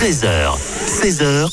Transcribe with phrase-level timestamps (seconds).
[0.00, 0.56] 13h,
[0.86, 1.50] 16h, 100%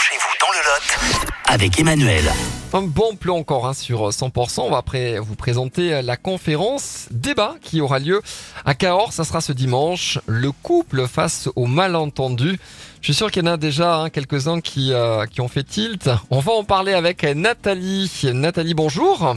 [0.00, 2.24] chez vous dans le Lot avec Emmanuel.
[2.72, 4.62] Un bon plan encore hein, sur 100%.
[4.62, 8.22] On va après vous présenter la conférence débat qui aura lieu
[8.64, 9.12] à Cahors.
[9.12, 10.18] Ça sera ce dimanche.
[10.26, 12.58] Le couple face au malentendu.
[13.00, 16.10] Je suis sûr qu'il y en a déjà hein, quelques-uns euh, qui ont fait tilt.
[16.30, 18.10] On va en parler avec Nathalie.
[18.32, 19.36] Nathalie, bonjour.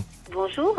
[0.58, 0.76] Bonjour.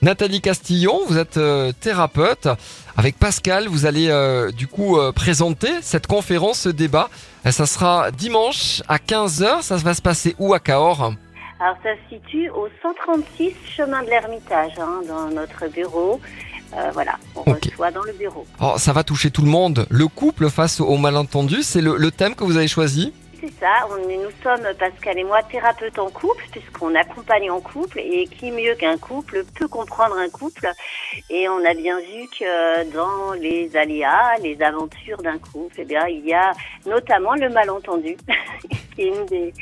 [0.00, 2.48] Nathalie Castillon, vous êtes euh, thérapeute.
[2.96, 7.10] Avec Pascal, vous allez euh, du coup euh, présenter cette conférence, ce débat.
[7.50, 9.62] Ça sera dimanche à 15h.
[9.62, 11.12] Ça va se passer où à Cahors?
[11.60, 16.20] Alors ça se situe au 136 chemin de l'Ermitage, hein, dans notre bureau.
[16.76, 17.64] Euh, voilà, on Ok.
[17.64, 18.46] reçoit dans le bureau.
[18.60, 19.86] Oh, Ça va toucher tout le monde.
[19.90, 23.12] Le couple face au malentendu, c'est le, le thème que vous avez choisi?
[23.40, 28.00] C'est ça, on, nous sommes, Pascal et moi, thérapeutes en couple, puisqu'on accompagne en couple,
[28.00, 30.68] et qui mieux qu'un couple peut comprendre un couple?
[31.30, 36.06] Et on a bien vu que dans les aléas, les aventures d'un couple, eh bien,
[36.08, 36.50] il y a
[36.84, 38.16] notamment le malentendu,
[38.96, 39.54] qui est une des,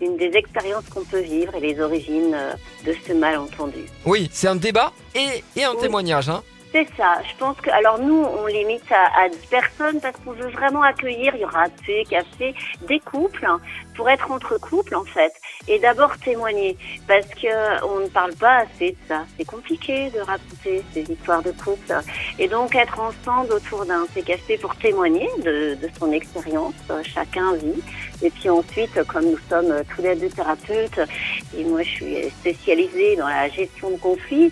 [0.00, 2.52] une des expériences qu'on peut vivre et les origines euh,
[2.86, 3.80] de ce malentendu.
[4.06, 5.80] Oui, c'est un débat et, et un Oui.
[5.80, 6.28] témoignage.
[6.28, 6.42] Hein.
[6.74, 7.18] C'est ça.
[7.22, 10.82] Je pense que, alors nous, on limite à, à 10 personnes parce qu'on veut vraiment
[10.82, 12.52] accueillir, il y aura thé, café,
[12.88, 13.60] des couples hein,
[13.94, 15.32] pour être entre couples en fait.
[15.68, 19.24] Et d'abord témoigner parce que on ne parle pas assez de ça.
[19.38, 21.94] C'est compliqué de raconter ces histoires de couple.
[22.40, 27.04] Et donc être ensemble autour d'un thé café pour témoigner de, de son expérience, euh,
[27.04, 27.82] chacun vit.
[28.20, 30.98] Et puis ensuite, comme nous sommes euh, tous les deux thérapeutes,
[31.58, 34.50] et moi je suis spécialisée dans la gestion de conflits,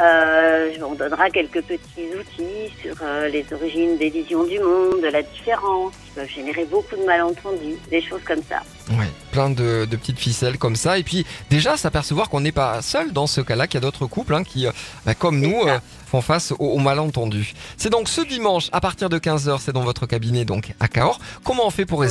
[0.00, 5.08] euh, on donnera quelques petits outils sur euh, les origines des visions du monde, de
[5.08, 8.62] la différence, qui peuvent générer beaucoup de malentendus, des choses comme ça.
[8.90, 10.98] Ouais, plein de, de petites ficelles comme ça.
[10.98, 14.06] Et puis déjà s'apercevoir qu'on n'est pas seul dans ce cas-là, qu'il y a d'autres
[14.06, 14.72] couples hein, qui, euh,
[15.06, 17.52] bah, comme nous, euh, font face au, au malentendu.
[17.76, 21.20] C'est donc ce dimanche à partir de 15h, c'est dans votre cabinet donc à Cahors.
[21.44, 22.08] Comment on fait pour Oui.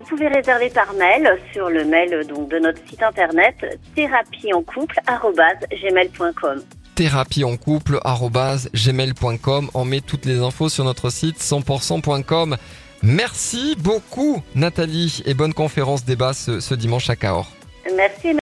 [0.00, 3.54] Vous pouvez réserver par mail sur le mail donc de notre site internet
[3.94, 6.62] thérapiencouple@gmail.com.
[6.94, 9.70] thérapiencouple@gmail.com.
[9.74, 12.56] On met toutes les infos sur notre site 100%.com.
[13.02, 17.50] Merci beaucoup Nathalie et bonne conférence débat ce, ce dimanche à Cahors.
[17.96, 18.34] Merci.